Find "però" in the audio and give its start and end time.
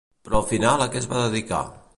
0.27-0.39